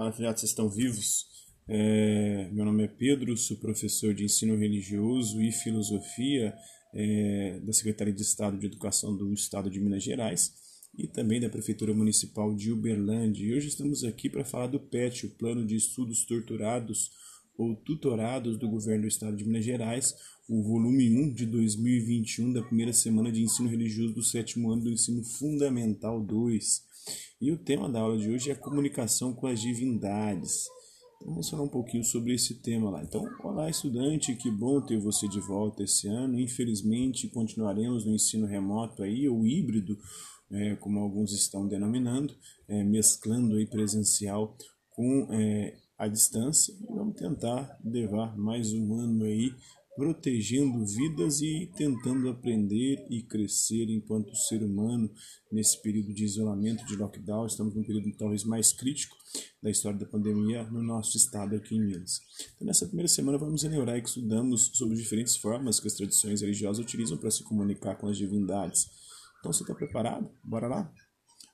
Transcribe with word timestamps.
Fala, 0.00 0.12
vocês 0.12 0.44
estão 0.44 0.66
vivos? 0.66 1.26
É, 1.68 2.48
meu 2.52 2.64
nome 2.64 2.84
é 2.84 2.88
Pedro, 2.88 3.36
sou 3.36 3.58
professor 3.58 4.14
de 4.14 4.24
ensino 4.24 4.56
religioso 4.56 5.42
e 5.42 5.52
filosofia 5.52 6.56
é, 6.94 7.60
da 7.62 7.70
Secretaria 7.70 8.14
de 8.14 8.22
Estado 8.22 8.56
de 8.56 8.64
Educação 8.64 9.14
do 9.14 9.30
Estado 9.34 9.68
de 9.68 9.78
Minas 9.78 10.02
Gerais 10.02 10.54
e 10.96 11.06
também 11.06 11.38
da 11.38 11.50
Prefeitura 11.50 11.92
Municipal 11.92 12.54
de 12.54 12.72
Uberlândia. 12.72 13.44
E 13.44 13.54
hoje 13.54 13.68
estamos 13.68 14.02
aqui 14.02 14.30
para 14.30 14.42
falar 14.42 14.68
do 14.68 14.80
PET, 14.80 15.26
o 15.26 15.36
Plano 15.36 15.66
de 15.66 15.76
Estudos 15.76 16.24
Torturados 16.24 17.10
ou 17.60 17.76
Tutorados 17.76 18.56
do 18.56 18.66
Governo 18.66 19.02
do 19.02 19.08
Estado 19.08 19.36
de 19.36 19.44
Minas 19.44 19.66
Gerais, 19.66 20.14
o 20.48 20.62
volume 20.62 21.10
1 21.10 21.34
de 21.34 21.44
2021 21.44 22.54
da 22.54 22.62
primeira 22.62 22.92
semana 22.92 23.30
de 23.30 23.42
ensino 23.42 23.68
religioso 23.68 24.14
do 24.14 24.22
sétimo 24.22 24.70
ano 24.70 24.84
do 24.84 24.90
ensino 24.90 25.22
fundamental 25.22 26.22
2. 26.22 26.82
E 27.38 27.52
o 27.52 27.58
tema 27.58 27.86
da 27.90 28.00
aula 28.00 28.16
de 28.16 28.30
hoje 28.30 28.50
é 28.50 28.54
comunicação 28.54 29.34
com 29.34 29.46
as 29.46 29.60
divindades. 29.60 30.64
Então, 31.16 31.32
vamos 31.34 31.50
falar 31.50 31.62
um 31.64 31.68
pouquinho 31.68 32.02
sobre 32.02 32.32
esse 32.32 32.54
tema 32.62 32.88
lá. 32.88 33.02
Então, 33.02 33.28
olá 33.44 33.68
estudante, 33.68 34.34
que 34.34 34.50
bom 34.50 34.80
ter 34.80 34.98
você 34.98 35.28
de 35.28 35.38
volta 35.38 35.82
esse 35.82 36.08
ano. 36.08 36.40
Infelizmente, 36.40 37.28
continuaremos 37.28 38.06
no 38.06 38.14
ensino 38.14 38.46
remoto 38.46 39.02
aí, 39.02 39.28
ou 39.28 39.46
híbrido, 39.46 39.98
é, 40.50 40.76
como 40.76 40.98
alguns 40.98 41.32
estão 41.32 41.68
denominando, 41.68 42.34
é, 42.66 42.82
mesclando 42.82 43.56
aí 43.56 43.66
presencial 43.66 44.56
com 44.88 45.28
é, 45.30 45.76
a 46.00 46.08
distância. 46.08 46.74
E 46.80 46.94
vamos 46.94 47.14
tentar 47.14 47.78
levar 47.84 48.36
mais 48.36 48.72
um 48.72 48.94
ano 48.94 49.24
aí 49.24 49.54
protegendo 49.94 50.86
vidas 50.86 51.42
e 51.42 51.70
tentando 51.76 52.30
aprender 52.30 53.04
e 53.10 53.22
crescer 53.22 53.90
enquanto 53.90 54.34
ser 54.34 54.62
humano 54.62 55.12
nesse 55.52 55.80
período 55.82 56.14
de 56.14 56.24
isolamento, 56.24 56.86
de 56.86 56.96
lockdown. 56.96 57.44
Estamos 57.44 57.74
num 57.74 57.84
período 57.84 58.10
talvez 58.16 58.44
mais 58.44 58.72
crítico 58.72 59.14
da 59.62 59.70
história 59.70 59.98
da 59.98 60.06
pandemia 60.06 60.62
no 60.70 60.82
nosso 60.82 61.18
estado 61.18 61.54
aqui 61.54 61.76
em 61.76 61.82
Minas. 61.82 62.22
Então, 62.54 62.66
nessa 62.66 62.86
primeira 62.86 63.08
semana, 63.08 63.36
vamos 63.36 63.62
relembrar 63.62 64.00
que 64.00 64.08
estudamos 64.08 64.70
sobre 64.72 64.96
diferentes 64.96 65.36
formas 65.36 65.78
que 65.78 65.86
as 65.86 65.94
tradições 65.94 66.40
religiosas 66.40 66.82
utilizam 66.82 67.18
para 67.18 67.30
se 67.30 67.44
comunicar 67.44 67.96
com 67.96 68.08
as 68.08 68.16
divindades. 68.16 68.88
Então, 69.38 69.52
você 69.52 69.62
está 69.62 69.74
preparado? 69.74 70.30
Bora 70.42 70.66
lá? 70.66 70.90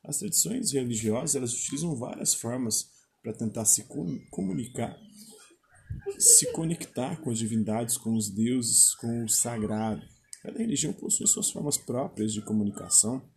As 0.05 0.19
tradições 0.19 0.71
religiosas 0.71 1.35
elas 1.35 1.53
utilizam 1.53 1.97
várias 1.97 2.33
formas 2.33 2.95
para 3.27 3.33
tentar 3.33 3.65
se 3.65 3.85
comunicar 4.31 4.97
se 6.17 6.53
conectar 6.53 7.21
com 7.21 7.31
as 7.31 7.39
divindades, 7.39 7.97
com 7.97 8.15
os 8.15 8.31
deuses, 8.31 8.95
com 8.95 9.25
o 9.25 9.29
sagrado. 9.29 10.01
Cada 10.41 10.59
religião 10.59 10.93
possui 10.93 11.27
suas 11.27 11.51
formas 11.51 11.77
próprias 11.77 12.33
de 12.33 12.41
comunicação. 12.43 13.29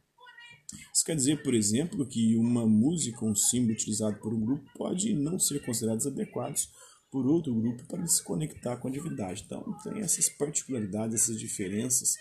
Isso 0.93 1.03
quer 1.03 1.15
dizer, 1.15 1.41
por 1.41 1.55
exemplo, 1.55 2.05
que 2.05 2.35
uma 2.35 2.67
música 2.67 3.25
ou 3.25 3.31
um 3.31 3.35
símbolo 3.35 3.73
utilizado 3.73 4.19
por 4.19 4.31
um 4.31 4.39
grupo 4.39 4.63
pode 4.75 5.13
não 5.15 5.39
ser 5.39 5.65
considerados 5.65 6.05
adequados 6.05 6.69
por 7.11 7.25
outro 7.25 7.55
grupo 7.55 7.87
para 7.87 8.05
se 8.05 8.23
conectar 8.23 8.77
com 8.77 8.87
a 8.87 8.91
divindade. 8.91 9.43
Então, 9.45 9.65
tem 9.83 10.01
essas 10.01 10.29
particularidades, 10.29 11.15
essas 11.15 11.39
diferenças, 11.39 12.13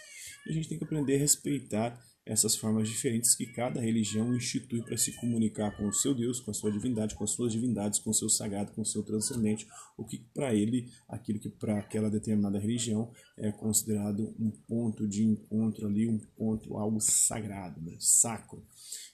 e 0.47 0.51
a 0.51 0.55
gente 0.55 0.69
tem 0.71 0.79
que 0.79 0.85
aprender 0.85 1.17
a 1.17 1.19
respeitar 1.19 2.03
essas 2.29 2.55
formas 2.55 2.87
diferentes 2.87 3.35
que 3.35 3.47
cada 3.47 3.81
religião 3.81 4.37
institui 4.37 4.83
para 4.83 4.99
se 4.99 5.13
comunicar 5.13 5.75
com 5.75 5.89
o 5.89 5.93
seu 5.95 6.15
Deus, 6.15 6.41
com 6.41 6.51
a 6.51 6.55
sua 6.55 6.71
divindade, 6.71 7.15
com 7.15 7.25
as 7.25 7.31
suas 7.31 7.51
divindades, 7.51 7.99
com 7.99 8.11
o 8.11 8.15
seu 8.15 8.29
sagrado, 8.29 8.73
com 8.73 8.83
o 8.83 8.87
seu 8.87 9.03
transcendente, 9.03 9.67
o 9.97 10.05
que 10.05 10.19
para 10.35 10.55
ele, 10.55 10.93
aquilo 11.09 11.39
que 11.39 11.49
para 11.49 11.79
aquela 11.79 12.11
determinada 12.11 12.59
religião 12.59 13.11
é 13.39 13.51
considerado 13.51 14.35
um 14.39 14.51
ponto 14.51 15.09
de 15.09 15.25
encontro 15.25 15.87
ali, 15.87 16.07
um 16.07 16.19
ponto, 16.19 16.77
algo 16.77 17.01
sagrado, 17.01 17.81
né? 17.81 17.97
sacro. 17.99 18.63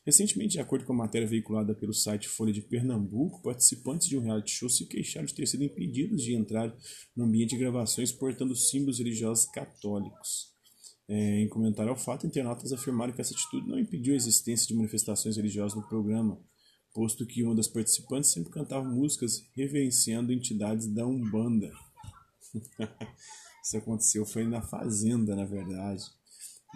Recentemente, 0.04 0.54
de 0.54 0.60
acordo 0.60 0.84
com 0.84 0.92
a 0.92 0.96
matéria 0.96 1.28
veiculada 1.28 1.72
pelo 1.72 1.94
site 1.94 2.28
Folha 2.28 2.52
de 2.52 2.62
Pernambuco, 2.62 3.42
participantes 3.42 4.08
de 4.08 4.18
um 4.18 4.22
reality 4.22 4.50
show 4.50 4.68
se 4.68 4.86
queixaram 4.86 5.26
de 5.26 5.34
ter 5.34 5.46
sido 5.46 5.62
impedidos 5.62 6.20
de 6.20 6.34
entrar 6.34 6.76
no 7.16 7.26
ambiente 7.26 7.50
de 7.50 7.58
gravações 7.58 8.10
portando 8.10 8.56
símbolos 8.56 8.98
religiosos 8.98 9.44
católicos. 9.46 10.53
É, 11.08 11.40
em 11.40 11.48
comentário 11.48 11.90
ao 11.90 11.98
fato, 11.98 12.26
internautas 12.26 12.72
afirmaram 12.72 13.12
que 13.12 13.20
essa 13.20 13.34
atitude 13.34 13.68
não 13.68 13.78
impediu 13.78 14.14
a 14.14 14.16
existência 14.16 14.66
de 14.66 14.74
manifestações 14.74 15.36
religiosas 15.36 15.76
no 15.76 15.86
programa, 15.86 16.40
posto 16.94 17.26
que 17.26 17.42
uma 17.42 17.54
das 17.54 17.68
participantes 17.68 18.30
sempre 18.30 18.50
cantava 18.50 18.84
músicas 18.88 19.42
reverenciando 19.54 20.32
entidades 20.32 20.86
da 20.86 21.06
Umbanda. 21.06 21.70
Isso 23.62 23.76
aconteceu 23.76 24.24
foi 24.24 24.44
na 24.44 24.62
Fazenda, 24.62 25.34
na 25.34 25.44
verdade. 25.44 26.04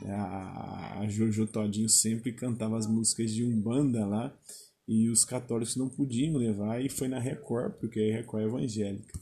É, 0.03 0.13
a, 0.13 1.07
Jojo 1.09 1.47
Todinho 1.47 1.89
sempre 1.89 2.33
cantava 2.33 2.79
as 2.79 2.87
músicas 2.87 3.33
de 3.33 3.45
Umbanda 3.45 4.07
lá 4.07 4.37
e 4.87 5.09
os 5.09 5.25
católicos 5.25 5.77
não 5.77 5.89
podiam 5.89 6.37
levar 6.37 6.83
e 6.83 6.89
foi 6.89 7.09
na 7.09 7.19
Record, 7.19 7.75
porque 7.75 8.01
a 8.01 8.17
Record 8.17 8.43
é 8.43 8.47
evangélica. 8.47 9.19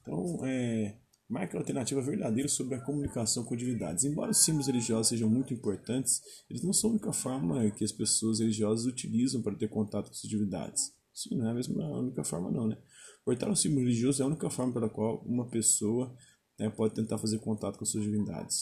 Então, 0.00 0.46
é, 0.46 0.96
marca 1.28 1.56
a 1.56 1.60
alternativa 1.60 2.00
verdadeira 2.00 2.48
sobre 2.48 2.76
a 2.76 2.80
comunicação 2.80 3.44
com 3.44 3.56
divindades. 3.56 4.04
Embora 4.04 4.30
os 4.30 4.44
símbolos 4.44 4.66
religiosos 4.66 5.08
sejam 5.08 5.28
muito 5.28 5.52
importantes, 5.52 6.20
eles 6.48 6.62
não 6.62 6.72
são 6.72 6.90
a 6.90 6.92
única 6.92 7.12
forma 7.12 7.68
que 7.70 7.84
as 7.84 7.92
pessoas 7.92 8.40
religiosas 8.40 8.86
utilizam 8.86 9.42
para 9.42 9.54
ter 9.54 9.68
contato 9.68 10.08
com 10.08 10.14
suas 10.14 10.30
divindades. 10.30 10.94
Sim, 11.12 11.36
não 11.36 11.48
é 11.48 11.50
a 11.50 11.54
mesma 11.54 11.82
a 11.82 11.98
única 11.98 12.22
forma 12.22 12.50
não, 12.50 12.68
né? 12.68 12.76
Portar 13.24 13.50
um 13.50 13.56
símbolo 13.56 13.80
religioso 13.80 14.22
é 14.22 14.24
a 14.24 14.28
única 14.28 14.48
forma 14.50 14.72
pela 14.72 14.88
qual 14.88 15.22
uma 15.24 15.48
pessoa 15.48 16.14
né, 16.58 16.70
pode 16.70 16.94
tentar 16.94 17.18
fazer 17.18 17.38
contato 17.38 17.78
com 17.78 17.84
suas 17.84 18.04
divindades. 18.04 18.60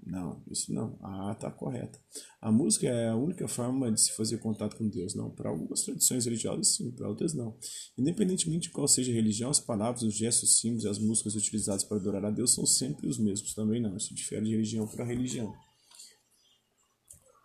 Não, 0.00 0.42
isso 0.50 0.72
não. 0.72 0.96
A 1.02 1.30
A 1.30 1.32
está 1.32 1.50
correta. 1.50 1.98
A 2.40 2.50
música 2.50 2.86
é 2.86 3.08
a 3.08 3.16
única 3.16 3.46
forma 3.48 3.90
de 3.90 4.00
se 4.00 4.12
fazer 4.12 4.38
contato 4.38 4.76
com 4.76 4.88
Deus. 4.88 5.14
Não, 5.14 5.30
para 5.30 5.50
algumas 5.50 5.82
tradições 5.82 6.24
religiosas, 6.24 6.76
sim, 6.76 6.90
para 6.92 7.08
outras 7.08 7.34
não. 7.34 7.56
Independentemente 7.96 8.68
de 8.68 8.70
qual 8.70 8.86
seja 8.86 9.10
a 9.10 9.14
religião, 9.14 9.50
as 9.50 9.60
palavras, 9.60 10.02
os 10.02 10.14
gestos, 10.14 10.50
os 10.50 10.60
símbolos 10.60 10.86
as 10.86 10.98
músicas 10.98 11.34
utilizadas 11.34 11.84
para 11.84 11.98
adorar 11.98 12.24
a 12.24 12.30
Deus 12.30 12.54
são 12.54 12.64
sempre 12.64 13.08
os 13.08 13.18
mesmos. 13.18 13.54
Também 13.54 13.82
não, 13.82 13.96
isso 13.96 14.14
difere 14.14 14.44
de 14.44 14.52
religião 14.52 14.86
para 14.86 15.04
religião. 15.04 15.52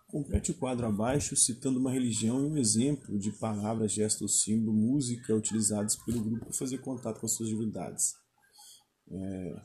Complete 0.07 0.51
o 0.51 0.53
quadro 0.53 0.85
abaixo 0.85 1.35
citando 1.35 1.79
uma 1.79 1.91
religião 1.91 2.39
e 2.39 2.47
um 2.47 2.57
exemplo 2.57 3.17
de 3.17 3.31
palavras, 3.31 3.91
gestos, 3.91 4.43
símbolo, 4.43 4.71
música 4.71 5.35
utilizados 5.35 5.95
pelo 6.05 6.23
grupo 6.23 6.45
para 6.45 6.53
fazer 6.53 6.77
contato 6.77 7.19
com 7.19 7.25
as 7.25 7.33
suas 7.33 7.49
divindades. 7.49 8.13
É, 9.09 9.55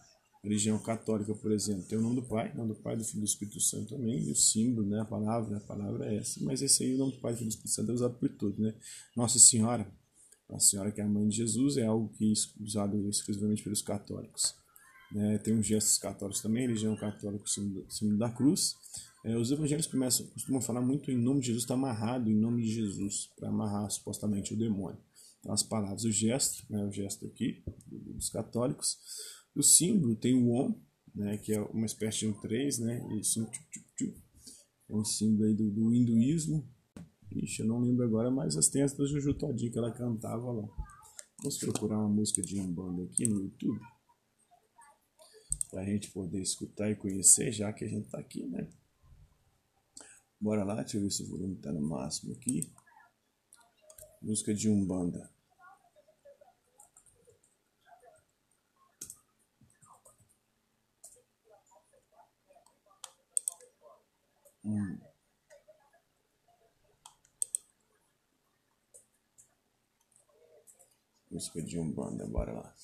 religião 0.43 0.79
católica, 0.79 1.35
por 1.35 1.53
exemplo, 1.53 1.85
tem 1.85 1.99
o 1.99 2.03
nome 2.03 2.17
do 2.17 2.23
Pai, 2.23 2.53
o 2.53 2.57
nome 2.57 2.75
do 2.75 2.81
Pai, 2.81 2.97
do 2.97 3.05
Filho 3.05 3.19
e 3.19 3.21
do 3.21 3.27
Espírito 3.27 3.61
Santo 3.61 3.97
também, 3.97 4.23
e 4.23 4.31
o 4.31 4.37
símbolo, 4.37 4.87
né, 4.87 5.01
a 5.01 5.05
palavra, 5.05 5.57
a 5.57 5.61
palavra 5.61 6.07
é 6.07 6.17
essa, 6.17 6.43
mas 6.45 6.63
esse 6.63 6.85
aí, 6.85 6.95
o 6.95 6.99
nome 6.99 7.13
do 7.13 7.21
Pai, 7.21 7.33
do 7.33 7.39
Filho 7.39 7.49
e 7.49 7.51
do 7.51 7.55
Espírito 7.55 7.75
Santo 7.75 7.91
é 7.91 7.95
usado 7.95 8.15
por 8.15 8.29
todos, 8.31 8.59
né? 8.59 8.75
Nossa 9.17 9.39
Senhora, 9.39 9.91
a 10.51 10.59
Senhora 10.59 10.91
que 10.91 11.01
é 11.01 11.05
a 11.05 11.09
mãe 11.09 11.29
de 11.29 11.37
Jesus, 11.37 11.77
é 11.77 11.85
algo 11.85 12.09
que 12.17 12.33
é 12.33 12.63
usado 12.63 13.09
exclusivamente 13.09 13.63
pelos 13.63 13.83
católicos. 13.83 14.55
Né? 15.13 15.39
Tem 15.39 15.59
os 15.59 15.67
gestos 15.67 15.99
católicos 15.99 16.41
também, 16.41 16.67
religião 16.67 16.97
católica, 16.97 17.45
o 17.45 17.49
símbolo, 17.49 17.91
símbolo 17.91 18.19
da 18.19 18.31
cruz. 18.31 18.75
É, 19.25 19.37
os 19.37 19.51
evangelhos 19.51 19.87
começam, 19.87 20.27
costumam 20.27 20.61
falar 20.61 20.81
muito 20.81 21.11
em 21.11 21.17
nome 21.17 21.41
de 21.41 21.47
Jesus, 21.49 21.65
está 21.65 21.75
amarrado 21.75 22.31
em 22.31 22.35
nome 22.35 22.63
de 22.63 22.73
Jesus, 22.73 23.31
para 23.37 23.49
amarrar 23.49 23.91
supostamente 23.91 24.55
o 24.55 24.57
demônio. 24.57 24.99
Então, 25.41 25.53
as 25.53 25.63
palavras, 25.63 26.05
o 26.05 26.11
gesto, 26.11 26.65
né, 26.71 26.85
o 26.85 26.91
gesto 26.91 27.27
aqui 27.27 27.63
dos 27.87 28.29
católicos, 28.29 28.99
o 29.61 29.63
símbolo 29.63 30.15
tem 30.17 30.35
o 30.35 30.51
Om, 30.51 30.75
né, 31.15 31.37
que 31.39 31.53
é 31.53 31.61
uma 31.61 31.87
espécie 31.87 32.21
de 32.21 32.29
um 32.29 32.33
3, 32.41 32.79
né, 32.79 33.09
isso, 33.19 33.45
é 34.89 34.95
um 34.95 35.05
símbolo 35.05 35.49
aí 35.49 35.55
do, 35.55 35.71
do 35.71 35.93
hinduísmo. 35.93 36.67
Ixi, 37.31 37.61
eu 37.61 37.69
não 37.69 37.81
lembro 37.81 38.05
agora, 38.05 38.31
mas 38.31 38.57
as 38.57 38.69
tem 38.69 38.83
as 38.83 38.95
da 38.95 39.05
Juju 39.05 39.35
Todinho 39.35 39.71
que 39.71 39.79
ela 39.79 39.93
cantava 39.93 40.51
lá. 40.51 40.67
Vamos 41.41 41.59
procurar 41.59 41.99
uma 41.99 42.09
música 42.09 42.41
de 42.41 42.59
Umbanda 42.59 43.05
aqui 43.05 43.29
no 43.29 43.43
YouTube. 43.43 43.81
Pra 45.71 45.85
gente 45.85 46.11
poder 46.11 46.41
escutar 46.41 46.91
e 46.91 46.97
conhecer, 46.97 47.53
já 47.53 47.73
que 47.73 47.85
a 47.85 47.89
gente 47.89 48.09
tá 48.09 48.19
aqui, 48.19 48.47
né? 48.47 48.71
Bora 50.41 50.65
lá, 50.65 50.77
deixa 50.77 50.97
eu 50.97 51.03
ver 51.03 51.11
se 51.11 51.23
o 51.23 51.29
volume 51.29 51.57
tá 51.57 51.71
no 51.71 51.83
máximo 51.83 52.33
aqui. 52.33 52.73
Música 54.23 54.55
de 54.55 54.71
Umbanda. 54.71 55.31
Hum. 64.69 64.99
Música 71.31 71.63
de 71.63 71.79
Umbanda, 71.79 72.27
bora 72.27 72.53
lá. 72.53 72.75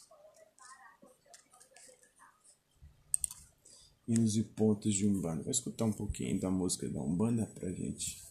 Hinos 4.08 4.34
e 4.36 4.42
pontos 4.42 4.94
de 4.94 5.06
Umbanda. 5.06 5.42
Vou 5.42 5.50
escutar 5.50 5.84
um 5.84 5.92
pouquinho 5.92 6.40
da 6.40 6.48
música 6.48 6.88
da 6.88 7.02
Umbanda 7.02 7.44
pra 7.54 7.70
gente. 7.70 8.24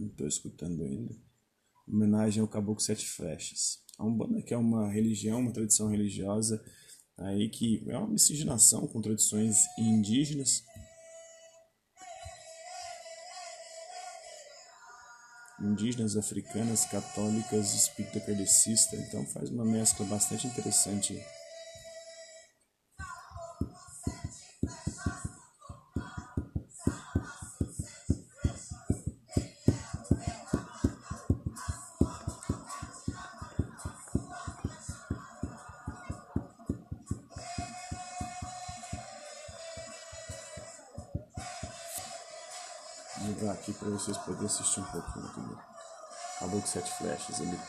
Não 0.00 0.08
estou 0.20 0.28
escutando 0.28 0.82
ainda. 0.84 1.14
homenagem 1.88 2.42
ao 2.42 2.48
Caboclo 2.48 2.82
Sete 2.82 3.06
Flechas. 3.06 3.78
A 3.98 4.04
Umbanda 4.04 4.42
que 4.42 4.52
é 4.52 4.56
uma 4.56 4.90
religião, 4.90 5.40
uma 5.40 5.52
tradição 5.52 5.88
religiosa 5.88 6.62
aí 7.16 7.48
que 7.48 7.84
é 7.88 7.96
uma 7.96 8.08
miscigenação 8.08 8.86
com 8.86 9.00
tradições 9.00 9.56
indígenas. 9.78 10.62
Indígenas, 15.60 16.16
africanas, 16.16 16.86
católicas, 16.86 17.74
espírita 17.74 18.20
kardecista, 18.20 18.96
então 18.96 19.26
faz 19.26 19.50
uma 19.50 19.64
mescla 19.64 20.06
bastante 20.06 20.46
interessante 20.46 21.22
ligar 43.40 43.52
aqui 43.54 43.72
para 43.72 43.88
vocês 43.88 44.18
poderem 44.18 44.46
assistir 44.46 44.80
um 44.80 44.84
pouquinho 44.84 45.26
aqui. 45.26 45.58
Acabou 46.36 46.60
com 46.60 46.66
sete 46.66 46.90
flechas 46.98 47.40
ali. 47.40 47.60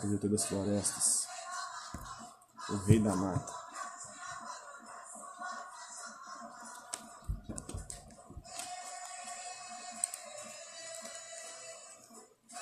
Projetor 0.00 0.30
das 0.30 0.44
florestas. 0.46 1.26
O 2.68 2.76
rei 2.84 3.00
da 3.00 3.16
mata. 3.16 3.54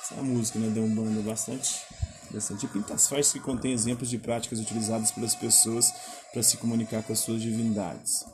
Essa 0.00 0.14
música 0.22 0.58
né, 0.58 0.68
deu 0.70 0.84
um 0.84 0.94
bando 0.94 1.22
bastante 1.22 1.93
Interessante. 2.34 2.66
E 2.66 2.68
pintas 2.68 3.08
que 3.32 3.38
contém 3.38 3.72
exemplos 3.72 4.10
de 4.10 4.18
práticas 4.18 4.58
utilizadas 4.58 5.12
pelas 5.12 5.36
pessoas 5.36 5.94
para 6.32 6.42
se 6.42 6.56
comunicar 6.56 7.00
com 7.04 7.12
as 7.12 7.20
suas 7.20 7.40
divindades. 7.40 8.24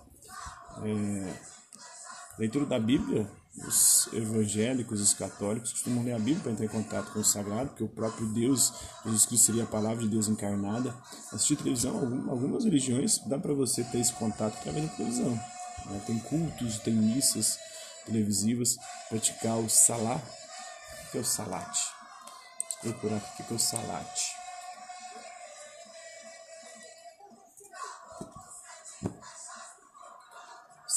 É, 0.83 1.35
leitura 2.39 2.65
da 2.65 2.79
Bíblia, 2.79 3.31
os 3.59 4.09
evangélicos, 4.15 5.03
os 5.03 5.13
católicos 5.13 5.73
costumam 5.73 6.03
ler 6.03 6.13
a 6.13 6.19
Bíblia 6.19 6.41
para 6.41 6.53
entrar 6.53 6.65
em 6.65 6.69
contato 6.69 7.13
com 7.13 7.19
o 7.19 7.25
sagrado, 7.25 7.71
porque 7.71 7.85
o 7.85 7.89
próprio 7.89 8.27
Deus, 8.29 8.73
Jesus 9.05 9.27
Cristo 9.27 9.45
seria 9.45 9.65
a 9.65 9.67
palavra 9.67 10.03
de 10.03 10.09
Deus 10.09 10.29
encarnada. 10.29 10.97
Assistir 11.31 11.57
televisão, 11.57 11.97
algumas 12.31 12.65
religiões, 12.65 13.19
dá 13.27 13.39
para 13.39 13.53
você 13.53 13.85
ter 13.85 13.99
esse 13.99 14.15
contato 14.15 14.57
através 14.61 14.87
da 14.87 14.97
televisão. 14.97 15.33
Né? 15.87 16.03
Tem 16.07 16.19
cultos, 16.21 16.79
tem 16.79 16.95
missas 16.95 17.59
televisivas, 18.07 18.79
praticar 19.11 19.59
o 19.59 19.69
salá, 19.69 20.23
que 21.13 21.19
é 21.19 21.21
o 21.21 21.25
salate 21.25 22.00
procurar 22.81 23.17
aqui 23.17 23.43
que 23.43 23.53
é 23.53 23.57
o 23.57 23.59
salate. 23.59 24.41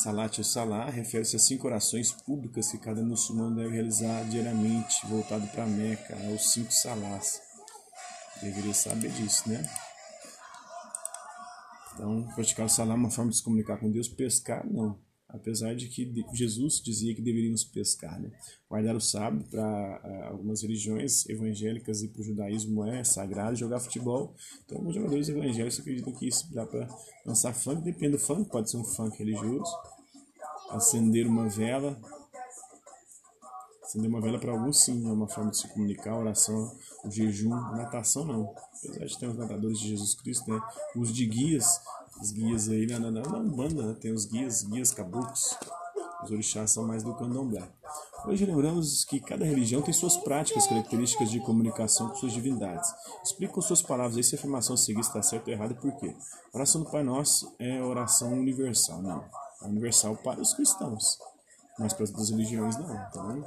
Salat 0.04 0.38
ou 0.38 0.44
Salah 0.44 0.90
refere-se 0.90 1.38
a 1.38 1.40
cinco 1.40 1.66
orações 1.66 2.12
públicas 2.12 2.70
que 2.70 2.78
cada 2.78 3.02
muçulmano 3.02 3.56
deve 3.56 3.70
realizar 3.70 4.26
diariamente, 4.26 5.08
voltado 5.08 5.48
para 5.48 5.66
Meca, 5.66 6.14
aos 6.28 6.52
cinco 6.52 6.74
salás. 6.74 7.42
Deveria 8.42 8.74
saber 8.74 9.10
disso, 9.12 9.48
né? 9.48 9.64
Então, 11.94 12.28
praticar 12.36 12.66
o 12.66 12.70
Salah 12.70 12.96
é 12.96 12.98
uma 12.98 13.10
forma 13.10 13.32
de 13.32 13.38
se 13.38 13.44
comunicar 13.44 13.78
com 13.78 13.90
Deus, 13.90 14.10
pescar 14.10 14.66
não 14.70 15.00
apesar 15.34 15.76
de 15.76 15.88
que 15.88 16.14
Jesus 16.32 16.80
dizia 16.80 17.14
que 17.16 17.22
deveríamos 17.22 17.64
pescar. 17.64 18.22
Né? 18.22 18.32
Guardar 18.70 18.96
o 18.96 19.02
sábado 19.02 19.44
para 19.50 20.02
uh, 20.04 20.32
algumas 20.32 20.62
religiões 20.62 21.28
evangélicas 21.28 22.04
e 22.04 22.08
para 22.08 22.22
o 22.22 22.24
judaísmo 22.24 22.86
é 22.86 23.04
sagrado 23.04 23.56
jogar 23.56 23.80
futebol. 23.80 24.36
Então, 24.64 24.78
alguns 24.78 24.94
jogadores 24.94 25.28
evangélicos 25.28 25.80
acreditam 25.80 26.14
que 26.14 26.28
isso 26.28 26.54
dá 26.54 26.68
para 26.68 26.88
lançar 27.26 27.54
funk, 27.54 27.82
depende 27.82 28.12
do 28.12 28.20
funk, 28.20 28.50
pode 28.50 28.70
ser 28.70 28.78
um 28.78 28.84
funk 28.84 29.18
religioso. 29.18 29.72
Acender 30.70 31.26
uma 31.26 31.50
vela. 31.50 32.00
Acender 33.84 34.10
uma 34.10 34.22
vela 34.22 34.40
para 34.40 34.52
alguns 34.52 34.84
sim, 34.84 35.08
é 35.08 35.12
uma 35.12 35.28
forma 35.28 35.50
de 35.50 35.58
se 35.58 35.68
comunicar, 35.68 36.16
oração, 36.16 36.76
o 37.04 37.12
jejum, 37.12 37.50
natação 37.50 38.24
não. 38.24 38.56
Apesar 38.78 39.06
de 39.06 39.20
ter 39.20 39.28
os 39.28 39.38
nadadores 39.38 39.80
de 39.80 39.90
Jesus 39.90 40.14
Cristo, 40.16 40.50
né? 40.52 40.62
Uso 40.96 41.12
de 41.12 41.26
guias 41.26 41.80
os 42.24 42.32
guias 42.32 42.70
aí 42.70 42.88
na, 42.88 43.00
na, 43.00 43.12
na 43.12 43.38
Umbanda, 43.38 43.84
né? 43.84 43.96
tem 44.00 44.14
os 44.14 44.26
guias, 44.26 44.64
guias 44.64 44.92
caboclos. 44.92 45.58
Os 46.24 46.32
orixás 46.32 46.72
são 46.72 46.88
mais 46.88 47.04
do 47.04 47.14
candomblé. 47.16 47.68
Hoje 48.26 48.46
lembramos 48.46 49.04
que 49.04 49.20
cada 49.20 49.44
religião 49.44 49.82
tem 49.82 49.94
suas 49.94 50.16
práticas, 50.16 50.66
características 50.66 51.30
de 51.30 51.42
comunicação 51.42 52.08
com 52.08 52.16
suas 52.16 52.32
divindades. 52.32 52.90
Explique 53.22 53.54
com 53.54 53.60
suas 53.60 53.82
palavras 53.82 54.16
aí 54.16 54.24
se 54.24 54.36
a 54.36 54.38
afirmação 54.38 54.78
seguir 54.78 55.02
está 55.02 55.22
certa 55.22 55.50
ou 55.50 55.54
errada 55.54 55.74
e 55.74 55.76
por 55.76 55.94
quê. 55.98 56.16
A 56.54 56.58
oração 56.58 56.82
do 56.82 56.90
Pai 56.90 57.04
Nosso 57.04 57.54
é 57.60 57.84
oração 57.84 58.32
universal. 58.32 59.02
Não. 59.02 59.26
É 59.62 59.68
universal 59.68 60.16
para 60.16 60.40
os 60.40 60.54
cristãos, 60.54 61.18
mas 61.78 61.92
para 61.92 62.06
as 62.06 62.30
religiões 62.30 62.78
não. 62.78 63.06
Então, 63.10 63.46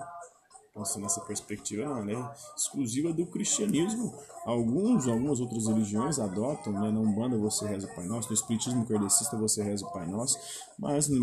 nossa, 0.77 1.01
nessa 1.01 1.21
perspectiva 1.23 1.85
não, 1.85 2.05
né? 2.05 2.31
exclusiva 2.57 3.13
do 3.13 3.27
cristianismo. 3.27 4.15
Alguns, 4.45 5.09
algumas 5.09 5.41
outras 5.41 5.67
religiões 5.67 6.19
adotam, 6.19 6.73
né? 6.73 6.91
na 6.91 7.01
Umbanda 7.01 7.39
você 7.39 7.67
reza 7.67 7.87
o 7.87 7.95
Pai 7.95 8.07
Nosso, 8.07 8.29
no 8.29 8.35
Espiritismo 8.35 8.87
Kardecista 8.87 9.37
você 9.37 9.63
reza 9.63 9.87
o 9.87 9.93
Pai 9.93 10.07
Nosso, 10.07 10.39
mas 10.79 11.09
na, 11.09 11.19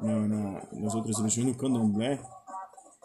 na, 0.00 0.28
na, 0.28 0.62
nas 0.72 0.94
outras 0.94 1.16
religiões, 1.18 1.48
no 1.48 1.54
Candomblé, 1.54 2.20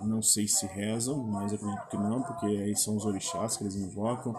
não 0.02 0.22
sei 0.22 0.48
se 0.48 0.66
rezam, 0.66 1.24
mas 1.24 1.54
acredito 1.54 1.88
que 1.88 1.98
não, 1.98 2.24
porque 2.24 2.48
aí 2.48 2.76
são 2.76 2.98
os 2.98 3.06
orixás 3.06 3.56
que 3.56 3.64
eles 3.64 3.76
invocam. 3.76 4.36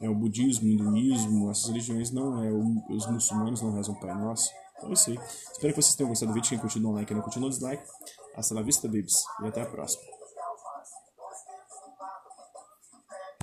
É 0.00 0.08
o 0.08 0.14
budismo, 0.14 0.66
o 0.66 0.70
hinduísmo, 0.70 1.50
essas 1.50 1.68
religiões 1.68 2.10
não, 2.10 2.42
é 2.42 2.50
os 2.50 3.06
muçulmanos 3.06 3.60
não 3.60 3.74
rezam 3.74 3.94
o 3.94 4.00
Pai 4.00 4.14
Nosso. 4.14 4.50
Então 4.76 4.90
é 4.90 4.92
isso 4.94 5.10
aí. 5.10 5.18
Espero 5.52 5.74
que 5.74 5.82
vocês 5.82 5.94
tenham 5.94 6.08
gostado 6.08 6.32
do 6.32 6.34
vídeo. 6.34 6.48
Quem 6.48 6.58
curtiu, 6.58 6.82
dá 6.82 6.88
um 6.88 6.92
like, 6.92 7.06
quem 7.06 7.16
não 7.16 7.22
curtiu, 7.22 7.40
dá 7.40 7.46
um 7.46 7.50
dislike. 7.50 7.84
Hasta 8.36 8.54
la 8.54 8.62
vista, 8.62 8.88
babies. 8.88 9.24
E 9.42 9.46
até 9.46 9.62
a 9.62 9.66
próxima. 9.66 10.13